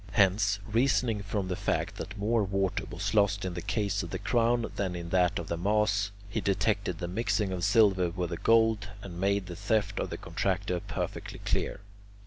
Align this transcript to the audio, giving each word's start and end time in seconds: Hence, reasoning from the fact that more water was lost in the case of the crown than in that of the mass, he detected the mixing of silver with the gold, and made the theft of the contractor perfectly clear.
Hence, 0.13 0.57
reasoning 0.65 1.21
from 1.21 1.47
the 1.47 1.55
fact 1.55 1.97
that 1.97 2.17
more 2.17 2.43
water 2.43 2.85
was 2.89 3.13
lost 3.13 3.45
in 3.45 3.53
the 3.53 3.61
case 3.61 4.01
of 4.01 4.09
the 4.09 4.17
crown 4.17 4.65
than 4.75 4.95
in 4.95 5.09
that 5.09 5.37
of 5.37 5.47
the 5.47 5.57
mass, 5.57 6.09
he 6.27 6.41
detected 6.41 6.97
the 6.97 7.07
mixing 7.07 7.51
of 7.51 7.63
silver 7.63 8.09
with 8.09 8.31
the 8.31 8.37
gold, 8.37 8.87
and 9.03 9.21
made 9.21 9.45
the 9.45 9.55
theft 9.55 9.99
of 9.99 10.09
the 10.09 10.17
contractor 10.17 10.79
perfectly 10.79 11.37
clear. 11.45 11.81